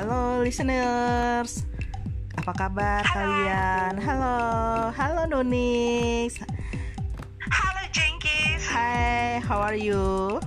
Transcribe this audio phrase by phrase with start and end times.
[0.00, 1.68] Halo listeners,
[2.32, 3.20] apa kabar Halo.
[3.20, 3.92] kalian?
[4.00, 4.36] Halo,
[4.96, 6.40] halo Nunix.
[7.44, 10.40] Halo Jenkins, Hai, how are you?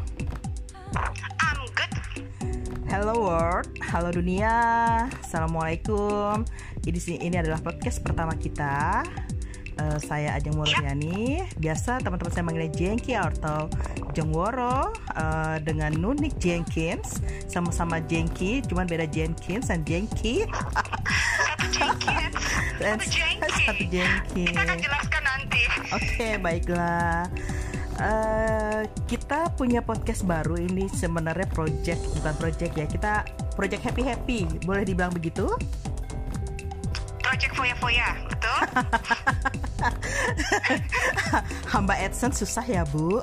[1.37, 1.93] I'm good.
[2.89, 4.57] Hello world, halo dunia.
[5.21, 6.49] Assalamualaikum.
[6.89, 9.05] Ini ini adalah podcast pertama kita.
[9.73, 11.41] Eh, saya Ajeng Woroyani.
[11.57, 13.65] Biasa teman-teman saya manggilnya Jengki atau
[14.13, 17.17] Jengworo eh, dengan Nunik Jenkins.
[17.49, 20.45] Sama-sama Jengki, cuman beda Jenkins dan Jengki.
[21.41, 24.45] Satu Jenkins, satu Jengki.
[24.53, 25.61] Kita akan jelaskan nanti.
[25.89, 27.25] Oke, baiklah.
[27.93, 32.85] Eh, kita punya podcast baru ini sebenarnya project bukan project ya.
[32.85, 33.13] Kita
[33.57, 35.49] project happy happy, boleh dibilang begitu?
[37.33, 38.59] Project Foya Foya, betul?
[41.73, 43.17] Hamba AdSense susah ya bu.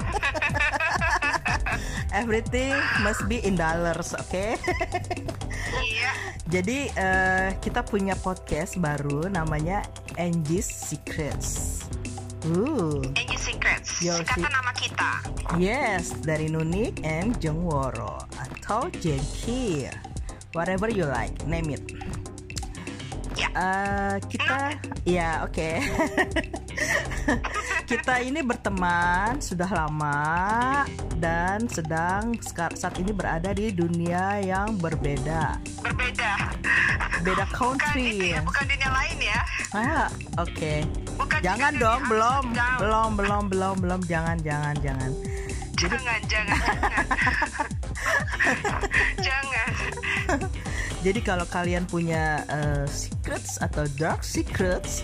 [2.24, 2.72] Everything
[3.04, 4.56] must be in dollars, oke?
[5.84, 6.10] iya.
[6.48, 9.84] Jadi eh, kita punya podcast baru namanya
[10.16, 11.84] Angie's Secrets.
[12.48, 14.00] Uh, Angel Secrets.
[14.00, 15.10] Yo, Kata si- nama kita.
[15.60, 19.84] yes, dari Nunik and Jengworo atau Jengki,
[20.56, 21.84] whatever you like, name it.
[23.50, 25.82] Eh, kita ya oke
[27.90, 30.86] kita ini berteman sudah lama
[31.18, 32.38] dan sedang
[32.72, 36.32] saat ini berada di dunia yang berbeda Berbeda.
[37.22, 39.40] beda Bukan itu country ya, bukan dunia lain ya.
[39.74, 40.06] ah
[40.38, 40.72] oke
[41.18, 42.78] Bukan jangan dong belum down.
[42.78, 45.10] belum belum belum belum jangan jangan jangan
[45.82, 47.02] Jangan, jangan, jangan.
[49.26, 49.41] jangan.
[51.02, 55.02] Jadi kalau kalian punya uh, secrets atau dark secrets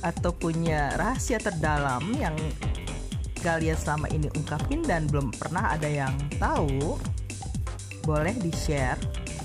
[0.00, 2.34] atau punya rahasia terdalam yang
[3.44, 6.96] kalian selama ini ungkapin dan belum pernah ada yang tahu,
[8.08, 8.98] boleh di-share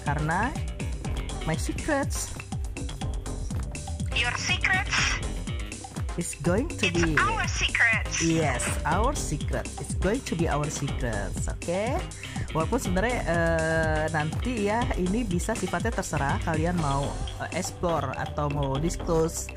[0.08, 0.50] karena
[1.44, 2.32] my secrets
[4.18, 4.98] Your secrets,
[6.18, 8.18] is going to it's be our secrets.
[8.26, 9.70] Yes, our secret.
[9.78, 12.02] It's going to be our secrets, oke?
[12.56, 17.12] Walaupun sebenarnya eh, nanti ya ini bisa sifatnya terserah kalian mau
[17.44, 19.52] eh, explore atau mau disclose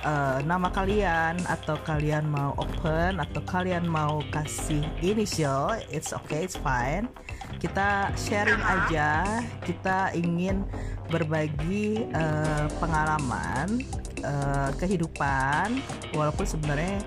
[0.00, 6.56] eh, nama kalian atau kalian mau open atau kalian mau kasih initial, it's okay, it's
[6.56, 7.12] fine.
[7.60, 10.64] Kita sharing aja, kita ingin
[11.12, 13.84] berbagi eh, pengalaman
[14.24, 15.76] eh, kehidupan
[16.16, 17.04] walaupun sebenarnya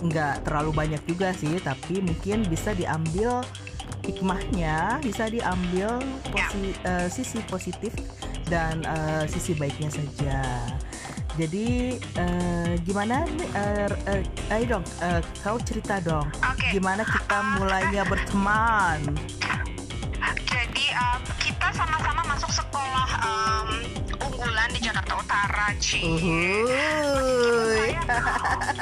[0.00, 3.44] nggak terlalu banyak juga sih tapi mungkin bisa diambil
[4.02, 7.92] hikmahnya bisa diambil posi- eh, sisi positif
[8.46, 10.40] dan eh, sisi baiknya saja.
[11.38, 16.26] Jadi eh, gimana nih eh, eh, ayo dong eh, kau cerita dong.
[16.42, 16.68] Oke.
[16.70, 19.00] gimana kita mulainya berteman?
[20.44, 23.68] Jadi um, kita sama-sama masuk sekolah um,
[24.20, 26.02] unggulan di Jakarta Utara, Ci.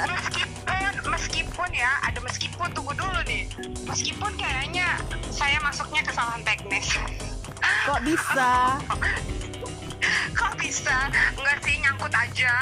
[0.09, 0.48] Meskipun
[1.19, 3.43] meskipun ya ada meskipun tunggu dulu nih.
[3.83, 4.95] Meskipun kayaknya
[5.29, 6.95] saya masuknya kesalahan teknis.
[7.59, 8.79] kok bisa
[10.39, 11.11] Kok bisa?
[11.35, 12.53] Enggak sih nyangkut aja.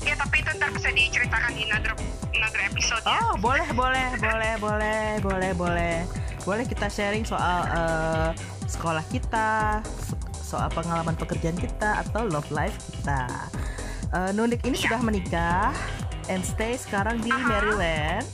[0.00, 1.94] Ya tapi itu ntar bisa diceritakan di another,
[2.32, 3.14] another episode ya.
[3.22, 5.96] Oh boleh boleh boleh boleh boleh boleh
[6.40, 8.28] boleh kita sharing soal eh,
[8.66, 10.18] sekolah kita so-
[10.50, 13.22] soal pengalaman pekerjaan kita atau love life kita.
[14.10, 14.90] Eh, Nunik ini Iya.
[14.90, 15.70] sudah menikah
[16.30, 17.42] and stay sekarang di Aha.
[17.42, 18.26] Maryland.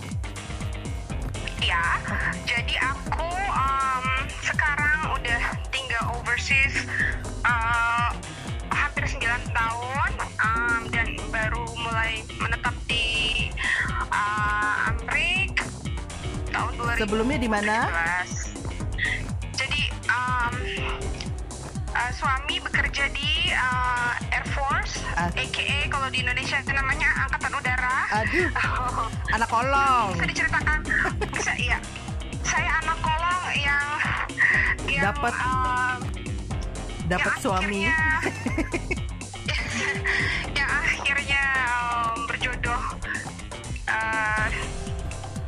[1.65, 1.97] Ya,
[2.45, 3.25] jadi aku
[3.57, 4.05] um,
[4.45, 5.43] sekarang udah
[5.73, 6.85] tinggal overseas
[7.49, 8.13] uh,
[8.69, 9.25] hampir 9
[9.57, 10.11] tahun
[10.45, 13.49] um, dan baru mulai menetap di
[14.13, 15.57] uh, Amrik
[16.53, 17.01] tahun 2017.
[17.01, 17.77] Sebelumnya di mana?
[22.77, 25.33] Bekerja di uh, Air Force, Ah.
[25.33, 25.49] aka
[25.89, 27.97] kalau di Indonesia itu namanya Angkatan Udara.
[28.21, 28.53] Aduh,
[29.35, 30.13] anak kolong.
[30.13, 30.79] bisa diceritakan
[31.33, 31.81] bisa iya
[32.45, 33.87] saya anak kolong yang
[34.93, 35.99] yang Dapat um,
[37.09, 37.81] Dapat yang suami.
[37.89, 38.21] akhirnya-
[40.59, 41.45] yang akhirnya
[41.81, 42.83] um, berjodoh
[43.89, 44.47] uh,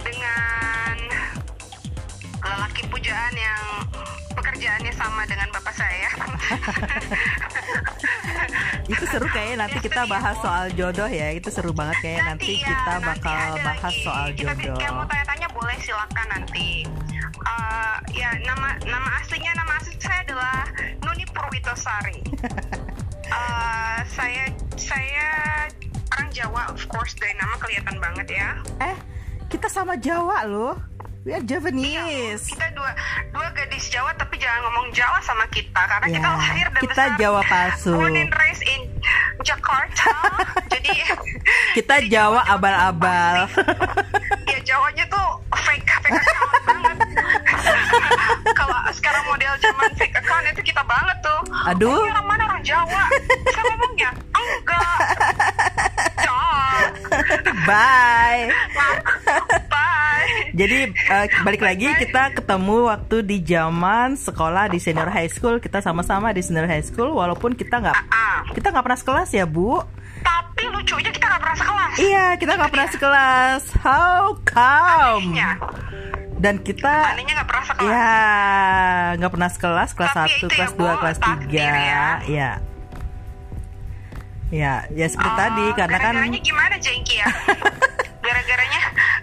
[0.01, 0.97] dengan
[2.41, 3.68] lelaki pujaan yang
[4.59, 6.11] pekerjaannya sama dengan bapak saya
[8.91, 11.31] Itu seru kayaknya nanti kita bahas soal jodoh ya.
[11.31, 14.03] Itu seru banget kayak nanti, ya, kita nanti bakal ada bahas lagi.
[14.03, 14.81] soal Kita jodoh.
[14.81, 16.69] Yang mau tanya-tanya boleh silakan nanti.
[17.39, 20.67] Uh, ya nama nama aslinya nama asli saya adalah
[21.07, 22.19] Nuni Purwitosari.
[23.31, 25.29] Uh, saya saya
[26.17, 28.59] orang Jawa of course dari nama kelihatan banget ya.
[28.83, 28.97] Eh,
[29.53, 30.75] kita sama Jawa loh.
[31.27, 32.49] We are Javanese.
[32.49, 32.95] Kita dua
[33.35, 36.93] dua gadis Jawa tapi jangan ngomong Jawa sama kita karena Ya, kita lahir dan kita
[36.95, 37.93] besar Jawa palsu.
[37.93, 38.81] born and raised in
[39.43, 40.09] Jakarta.
[40.73, 40.91] Jadi
[41.75, 43.45] Kita Jawa abal-abal.
[44.47, 45.27] ya Jawanya tuh
[45.59, 46.97] fake fake account banget.
[48.59, 51.41] Kalau sekarang model zaman fake account itu kita banget tuh.
[51.69, 51.93] Aduh.
[51.93, 53.03] Oh, orang mana orang Jawa?
[53.45, 54.11] Bisa ngomongnya?
[54.33, 54.97] Enggak.
[57.69, 58.49] Bye.
[60.59, 65.79] Jadi eh, balik lagi kita ketemu waktu di zaman sekolah di senior high school kita
[65.79, 69.79] sama-sama di senior high school walaupun kita nggak Ah, kita nggak pernah sekelas ya bu.
[70.19, 71.93] tapi lucunya kita nggak pernah sekelas.
[71.97, 73.63] Iya kita nggak pernah sekelas.
[73.79, 75.23] How come?
[75.31, 75.51] Anehnya,
[76.37, 77.87] Dan kita anehnya nggak pernah sekelas.
[77.87, 78.11] ya
[79.15, 81.71] nggak pernah sekelas kelas Tapi 1, itu kelas ya, 2, Bu, kelas 3 ya.
[82.27, 82.51] ya.
[84.49, 87.29] Ya, ya seperti Oh, tadi karena kan gara-garanya gimana Jengki ya?
[88.27, 88.79] gara-garanya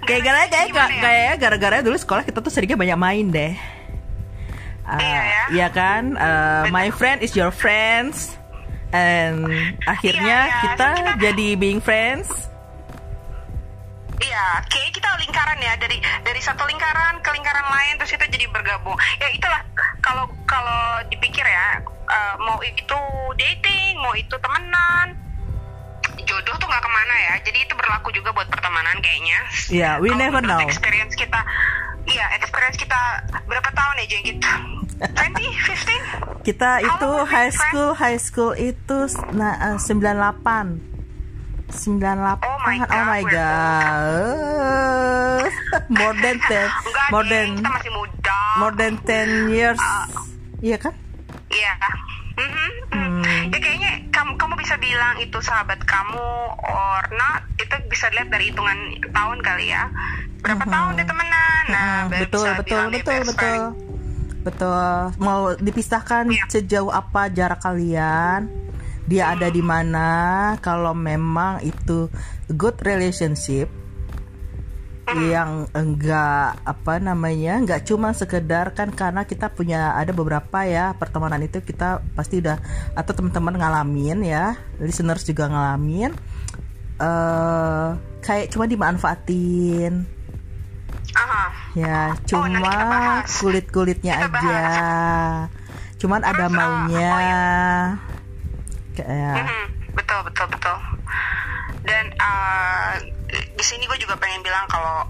[0.06, 0.86] kayak gara kayak ya?
[1.02, 3.54] kayak gara-gara dulu sekolah kita tuh seringnya banyak main deh.
[4.86, 5.44] Uh, Iya ya.
[5.52, 8.38] Iya kan, Uh, my friend is your friends,
[8.92, 9.50] and
[9.84, 10.62] akhirnya Iya, iya.
[10.62, 12.30] kita So, kita- jadi being friends.
[14.16, 18.48] Iya, kayak kita lingkaran ya dari dari satu lingkaran ke lingkaran lain terus kita jadi
[18.48, 18.96] bergabung.
[19.18, 19.60] Ya itulah
[20.00, 20.80] kalau kalau
[21.10, 23.00] dipikir ya eh, mau itu
[23.36, 25.18] dating, mau itu temenan,
[26.26, 27.34] jodoh tuh nggak ke mana ya.
[27.42, 29.40] Jadi itu berlaku juga buat pertemanan kayaknya.
[29.70, 30.60] Iya, we Kalau never know.
[30.60, 31.40] Experience kita,
[32.06, 33.00] iya experience kita
[33.46, 34.50] berapa tahun ya Jeng gitu?
[34.96, 35.12] 20,
[36.42, 36.44] 15?
[36.44, 38.98] Kita How itu high school, high school itu
[39.32, 40.96] nah, uh, 98.
[41.66, 42.46] 98.
[42.46, 44.22] Oh my oh God, my we're god.
[46.00, 48.38] more than 10 Enggak, more than kita masih muda.
[48.56, 49.82] more than 10 years.
[50.62, 50.94] Iya kan?
[51.50, 51.74] Iya.
[52.36, 52.56] Mhm, mhm.
[52.56, 52.72] Hmm.
[54.76, 56.28] Bisa bilang itu sahabat kamu
[56.60, 58.76] or not itu bisa dilihat dari hitungan
[59.08, 59.88] tahun kali ya.
[60.44, 60.72] Berapa Mhm.
[60.76, 61.64] tahun dia temenan?
[61.66, 63.64] Nah, Mm-mm, baru betul bisa betul betul betul friend.
[64.44, 66.44] betul mau dipisahkan Iya.
[66.52, 68.52] sejauh apa jarak kalian
[69.02, 70.10] dia ada di mana
[70.60, 72.12] kalau memang itu
[72.52, 73.72] good relationship
[75.18, 81.40] yang enggak apa namanya enggak cuma sekedar kan karena kita punya ada beberapa ya pertemanan
[81.40, 82.60] itu kita pasti udah
[82.94, 86.12] atau teman-teman ngalamin ya listeners juga ngalamin
[86.96, 87.88] eh
[88.22, 90.04] kayak cuma dimanfaatin
[91.16, 91.44] Aha.
[91.74, 93.40] Ya, Oh, cuma kita bahas.
[93.40, 94.64] kulit-kulitnya Kita aja.
[95.96, 97.08] Cuman ada Terus, uh, maunya.
[97.08, 97.46] oh ya.
[98.94, 99.64] Kayak Mhm,
[99.96, 100.78] betul betul betul.
[101.86, 102.92] Dan uh,
[103.56, 105.08] di sini gue juga pengen bilang kalau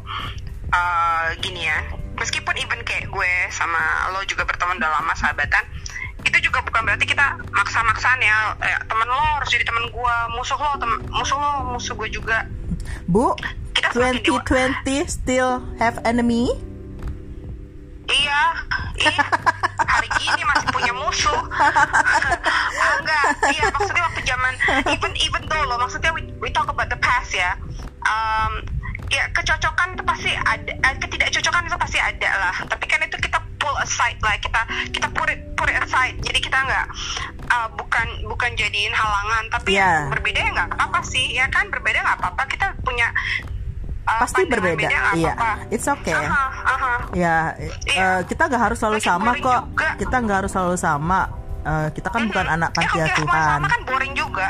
[0.69, 1.79] uh, gini ya,
[2.15, 5.65] meskipun even kayak gue sama lo juga berteman udah lama sahabatan,
[6.21, 10.55] itu juga bukan berarti kita maksa-maksaan ya, eh, temen lo harus jadi temen gue, musuh
[10.55, 12.45] lo tem musuh lo musuh gue juga.
[13.05, 13.33] Bu,
[13.73, 14.45] Kita semakin dewa-
[14.85, 16.49] 2020 still have enemy?
[18.05, 18.41] Iya,
[19.01, 19.17] iya.
[19.81, 21.33] Hari gini masih punya musuh.
[30.05, 32.55] pasti ada, eh, ketidakcocokan itu pasti ada lah.
[32.63, 36.15] Tapi kan itu kita pull aside lah, kita kita put it put it aside.
[36.19, 36.85] Jadi kita nggak
[37.47, 40.05] uh, bukan bukan jadiin halangan, tapi Iya.
[40.05, 42.43] ya berbeda ya nggak apa-apa sih, ya kan berbeda nggak apa-apa.
[42.45, 43.07] Kita punya
[44.05, 44.77] uh, Pasti berbeda.
[44.79, 45.49] beda Iya, apa-apa.
[45.67, 46.13] it's okay.
[46.13, 46.93] Aha, aha.
[47.11, 48.05] Ya, Iya.
[48.11, 49.61] eh, kita nggak harus selalu sama kok.
[49.65, 49.89] juga.
[49.97, 51.21] Kita nggak harus selalu sama.
[51.65, 52.55] Eh, kita kan bukan Mhm.
[52.55, 53.25] anak panti asuhan.
[53.25, 53.81] sama kan
[54.35, 54.47] juga.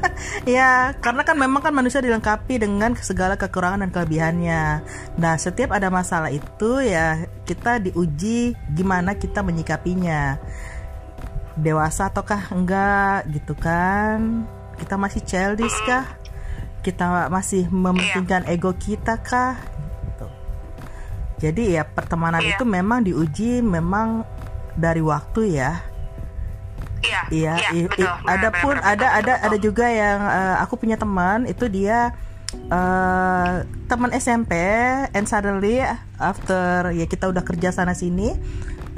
[0.56, 4.62] ya, karena kan memang kan manusia dilengkapi dengan segala kekurangan dan kelebihannya.
[5.18, 10.38] Nah, setiap ada masalah itu ya kita diuji gimana kita menyikapinya.
[11.58, 14.46] Dewasa ataukah enggak gitu kan?
[14.78, 16.06] Kita masih childish kah?
[16.82, 19.58] Kita masih mementingkan ego kita kah?
[20.02, 20.26] Gitu.
[21.42, 22.58] Jadi ya pertemanan Iya.
[22.58, 24.26] itu memang diuji memang
[24.74, 25.93] dari waktu ya.
[27.04, 28.08] Iya, Iya, iya, i- betul.
[28.24, 29.44] ada Benar, pun ada betul, ada betul.
[29.46, 32.16] ada juga yang eh, aku punya teman itu dia
[32.64, 34.52] eh teman SMP
[35.10, 35.82] and suddenly
[36.16, 38.32] after ya kita udah kerja sana sini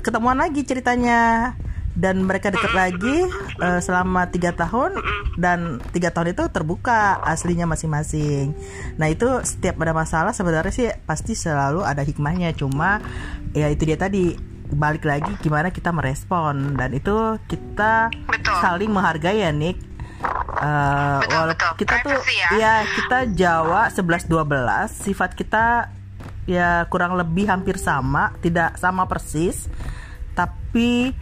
[0.00, 1.52] ketemuan lagi ceritanya
[1.92, 3.24] dan mereka deket lagi
[3.58, 5.00] eh, selama tiga tahun
[5.34, 8.52] dan tiga tahun itu terbuka aslinya masing-masing.
[8.94, 13.00] Nah itu setiap ada masalah sebenarnya sih pasti selalu ada hikmahnya cuma
[13.52, 14.36] ya itu dia tadi
[14.72, 18.58] balik lagi gimana kita merespon dan itu kita Betul.
[18.58, 19.78] saling menghargai ya Nick.
[20.56, 21.72] Eh, Betul, betul.
[21.84, 22.48] kita tuh Privacy ya.
[22.56, 25.92] ya kita Jawa 11 12 sifat kita
[26.48, 29.68] ya kurang lebih hampir sama, tidak sama persis.
[30.32, 31.12] Tapi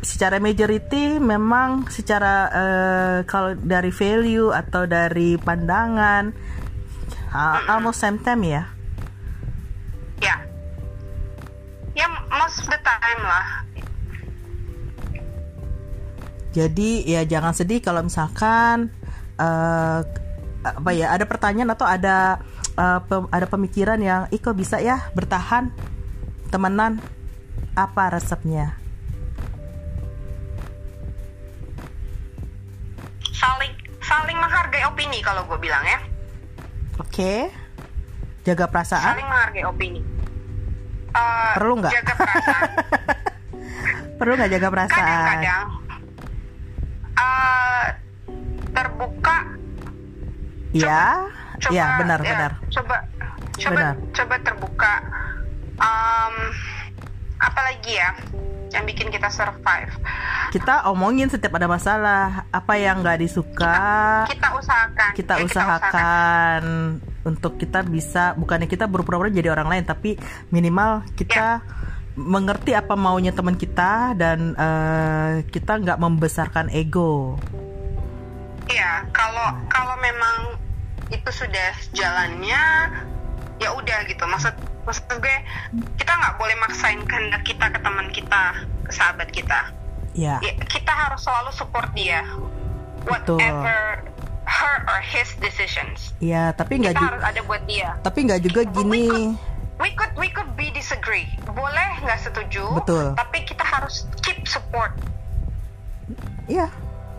[0.00, 6.32] secara majority memang secara eh, kalau dari value atau dari pandangan
[7.34, 8.52] ah, almost same time ya.
[8.54, 8.73] Ya.
[12.62, 13.46] Time lah
[16.54, 18.86] Jadi ya jangan sedih kalau misalkan
[19.42, 20.06] uh,
[20.62, 22.38] apa ya ada pertanyaan atau ada
[22.78, 25.74] uh, pem- ada pemikiran yang iko bisa ya bertahan
[26.54, 27.02] temenan
[27.74, 28.78] apa resepnya?
[33.34, 35.98] saling saling menghargai opini kalau gue bilang ya
[37.02, 37.50] Oke.
[38.46, 39.18] Jaga perasaan.
[39.18, 40.00] saling menghargai opini
[41.14, 41.92] Eh, Perlu nggak?
[41.92, 42.68] jaga perasaan
[44.18, 44.98] Perlu nggak jaga perasaan?
[45.00, 45.66] kadang-kadang
[47.14, 47.84] eh,
[48.70, 49.38] terbuka
[50.74, 51.30] Ya.
[51.56, 52.52] coba Ya, benar, ya, benar.
[52.68, 52.96] coba
[53.54, 53.94] coba Benar.
[54.10, 54.92] coba terbuka
[55.76, 56.34] um,
[57.36, 58.10] apalagi ya
[58.68, 59.94] yang bikin kita survive
[60.50, 66.62] Kita omongin setiap ada masalah, apa yang nggak disuka, kita usahakan kita Ya, usahakan
[67.24, 70.16] untuk kita bisa bukannya kita berpura-pura jadi orang lain tapi
[70.52, 71.64] minimal kita
[72.14, 77.34] mengerti apa maunya teman kita dan eh, kita nggak membesarkan ego
[78.64, 80.56] Iya, kalau kalau memang
[81.12, 82.62] itu sudah jalannya,
[83.60, 84.24] ya udah gitu.
[84.24, 84.56] Maksud
[84.88, 85.36] maksud gue
[86.00, 88.44] kita nggak boleh maksain kehendak kita ke teman kita,
[88.88, 89.68] ke sahabat kita.
[90.14, 92.22] ya Ya, kita harus selalu support dia,
[93.04, 93.36] Betul.
[94.44, 96.12] Her or his decisions.
[96.20, 97.96] ya tapi nggak juga harus ada buat dia.
[98.04, 99.34] tapi nggak juga gini
[99.74, 102.78] We could we could be disagree, boleh nggak setuju.
[102.78, 103.10] Betul.
[103.18, 104.94] Tapi kita harus keep support.
[106.46, 106.70] ya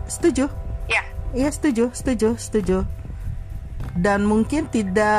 [0.08, 0.48] setuju
[0.88, 1.02] Ya,
[1.36, 2.78] Iya setuju, setuju, setuju.
[3.92, 5.18] Dan mungkin tidak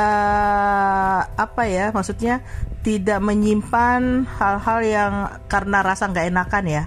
[1.34, 2.42] apa ya, maksudnya
[2.82, 5.12] tidak menyimpan hal-hal yang
[5.46, 6.84] karena rasa nggak enakan ya.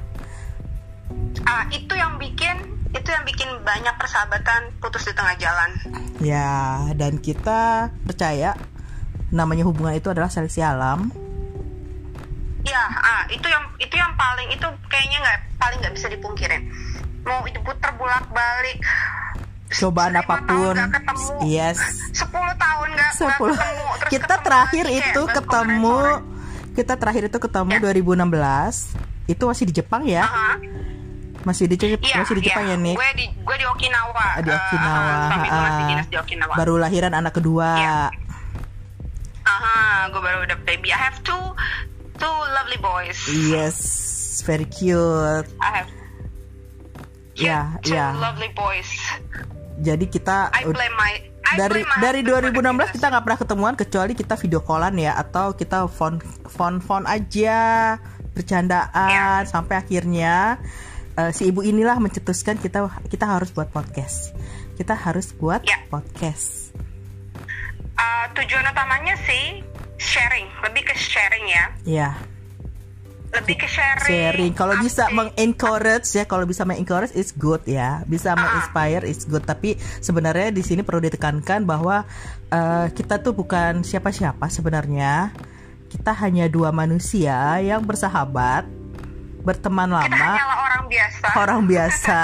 [1.45, 2.70] Ah, itu yang bikin
[3.01, 5.69] itu yang bikin banyak persahabatan putus di tengah jalan.
[6.21, 8.53] Ya, dan kita percaya
[9.33, 11.09] namanya hubungan itu adalah seleksi alam.
[12.61, 16.61] Ya, ah, itu yang itu yang paling itu kayaknya nggak paling nggak bisa dipungkirin.
[17.25, 18.77] Mau itu putar bolak balik.
[19.71, 20.75] Cobaan apa pun.
[20.77, 21.35] ketemu.
[21.47, 21.81] Yes.
[22.13, 23.33] 10 tahun nggak 10.
[23.49, 23.87] ketemu.
[23.97, 25.97] Terus Kita ketemu terakhir lagi, itu baru ketemu
[26.71, 27.79] kita terakhir itu ketemu Ya.
[27.83, 28.95] 2016.
[29.27, 30.23] Itu masih di Jepang ya?
[30.27, 30.31] sore.
[30.31, 30.53] Aha.
[31.41, 32.73] Masih di Jep- Iya, masih di Jepang iya.
[32.73, 32.95] ya, Nick?
[32.95, 34.25] Gue di gue di Okinawa.
[34.31, 35.01] Ah, di Eh, Okinawa.
[35.01, 35.89] ah, suami gue masih ah.
[35.89, 36.53] dinas di Okinawa.
[36.55, 37.69] Baru lahiran anak kedua.
[37.75, 37.99] Iya.
[39.41, 40.89] Aha, gue baru udah baby.
[40.89, 41.41] I have two
[42.15, 43.17] two lovely boys.
[43.27, 43.77] Yes,
[44.43, 45.49] very cute.
[45.57, 45.89] I have
[47.33, 48.13] two, Ya, two ya.
[48.13, 48.89] lovely boys.
[49.77, 53.05] Jadi kita I blame my I dari blame my dari husband for the 2016 kita
[53.09, 57.97] nggak pernah ketemuan kecuali kita video callan ya atau kita phone phone phone aja
[58.31, 59.27] bercandaan Ya.
[59.43, 60.61] sampai akhirnya
[61.13, 64.31] eh, si ibu inilah mencetuskan kita kita harus buat podcast.
[64.73, 65.77] Kita harus buat Ya.
[65.87, 66.71] podcast.
[67.93, 69.61] Uh, tujuan utamanya sih
[69.95, 72.09] sharing, lebih ke sharing ya, Ya,
[73.31, 74.09] lebih ke sharing.
[74.09, 74.51] sharing.
[74.57, 78.01] Kalau bisa mengencourage ya, kalau bisa mengencourage it's good ya.
[78.03, 79.45] Bisa menginspire it's good.
[79.45, 82.01] Tapi sebenarnya di sini perlu ditekankan bahwa
[82.49, 85.29] eh, kita tuh bukan siapa-siapa sebenarnya.
[85.85, 88.65] Kita hanya dua manusia yang bersahabat,
[89.41, 91.25] berteman kita lama, hanyalah orang biasa.
[91.43, 92.19] orang biasa,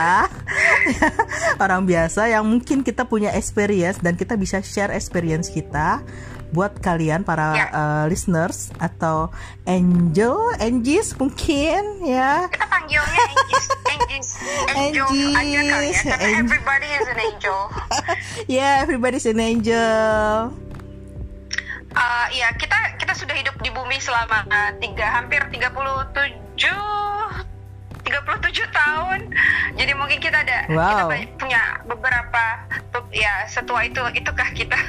[1.64, 6.02] orang biasa yang mungkin kita punya experience dan kita bisa share experience kita
[6.48, 7.66] buat kalian para Ya.
[7.68, 9.28] eh, listeners atau
[9.68, 12.48] angel, angels mungkin ya.
[12.48, 14.30] Kita panggilnya angels, angels,
[14.72, 16.40] angels aja kali ya, karena angel.
[16.40, 17.60] everybody is an angel.
[18.48, 20.56] Yeah, everybody's an angel.
[21.92, 28.04] Uh, iya, kita kita sudah hidup di bumi selama uh, tiga hampir 37 37
[28.72, 29.20] tahun.
[29.74, 31.08] Jadi mungkin kita ada kita Wow.
[31.08, 32.44] banyak- punya beberapa
[33.10, 34.80] ya setua itu itukah kita.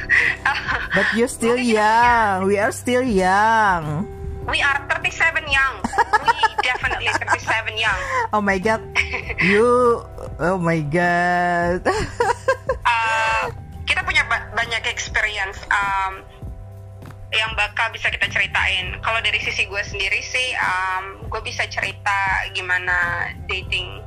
[0.97, 2.37] But you're still kita young.
[2.45, 4.07] We are still young.
[4.47, 5.75] We are 37 young.
[6.25, 6.33] We
[6.65, 8.01] definitely 37 young.
[8.33, 8.81] Oh my god.
[9.39, 10.01] You
[10.39, 11.85] Oh my god.
[12.81, 13.53] Uh,
[13.85, 16.25] kita punya ba- banyak experience um,
[17.31, 18.97] yang bakal bisa kita ceritain.
[18.99, 22.19] Kalau dari sisi gue sendiri sih, um, gue bisa cerita
[22.51, 24.01] gimana dating,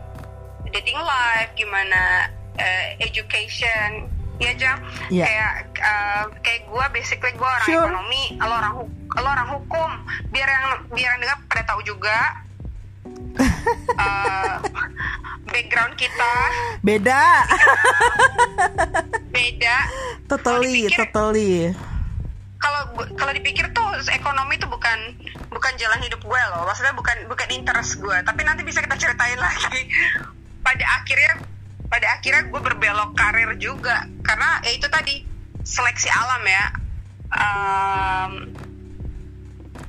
[0.68, 2.26] dating life, gimana
[2.56, 4.82] uh, education, ya jam.
[5.08, 5.26] Iya.
[5.28, 7.86] Kayak uh, kayak gue basically gue orang Sure.
[7.86, 8.74] ekonomi, lo orang
[9.12, 9.90] lo orang hukum.
[10.30, 12.18] Biar yang biar yang dengar pada tahu juga.
[13.98, 14.56] uh,
[15.52, 16.34] background kita
[16.82, 17.44] Beda.
[19.36, 19.78] beda
[20.28, 21.56] totally, dipikir- totally.
[22.72, 24.98] Kalau kalau dipikir tuh ekonomi itu bukan
[25.48, 29.36] bukan jalan hidup gue loh maksudnya bukan bukan interest gue tapi nanti bisa kita ceritain
[29.44, 29.92] lagi
[30.60, 31.44] pada akhirnya
[31.86, 35.28] pada akhirnya gue berbelok karir juga karena ya itu tadi
[35.62, 36.66] seleksi alam ya
[37.32, 38.32] Em,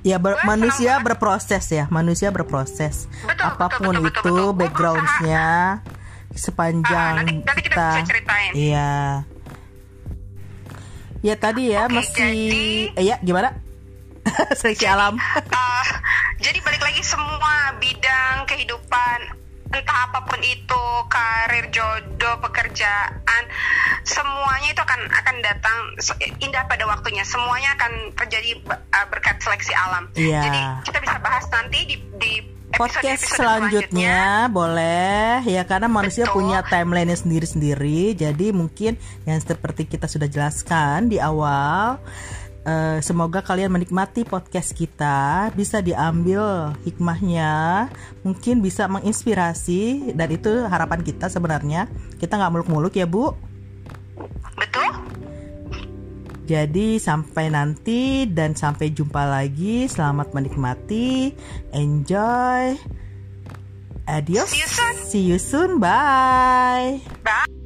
[0.02, 3.06] Ya ber- manusia berproses ya, manusia berproses.
[3.22, 4.42] Betul, Apa pun betul, betul, itu betul, betul.
[4.42, 5.48] Gua backgroundnya
[6.32, 7.86] sepanjang Ah, nanti- nanti kita kita.
[7.92, 8.50] bisa ceritain.
[8.52, 8.94] Iya.
[11.22, 13.54] Ya tadi ya Oke, masih jadi- eh, ya gimana?
[14.58, 15.14] Seleksi alam.
[15.48, 15.86] Ah,
[16.36, 19.18] jadi balik lagi semua bidang kehidupan
[19.72, 23.42] entah apa pun itu karir jodoh pekerjaan
[24.04, 25.78] semuanya itu akan akan datang
[26.38, 30.44] indah pada waktunya semuanya akan terjadi uh, berkat seleksi alam Iya.
[30.44, 32.32] jadi kita bisa bahas nanti di di
[32.74, 35.44] podcast episode-episode selanjutnya boleh.
[35.44, 36.34] Ya karena manusia Betul.
[36.42, 38.96] punya timeline sendiri-sendiri jadi mungkin
[39.28, 42.00] yang seperti kita sudah jelaskan di awal
[42.64, 45.52] eh, semoga kalian menikmati podcast kita.
[45.52, 47.86] Bisa diambil hikmahnya
[48.24, 51.86] mungkin bisa menginspirasi dan itu harapan kita sebenarnya.
[52.16, 53.51] Kita nggak muluk-muluk ya bu
[56.52, 59.88] jadi sampai nanti dan sampai jumpa lagi.
[59.88, 61.32] Selamat menikmati.
[61.72, 62.76] Enjoy.
[64.04, 64.52] Adios.
[64.52, 64.94] See you soon.
[65.08, 65.80] see you soon.
[65.80, 67.00] Bye.
[67.24, 67.61] Bye